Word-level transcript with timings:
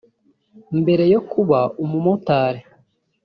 Mbere 0.79 1.03
yo 1.13 1.21
kuba 1.31 1.59
umumotari 1.83 2.61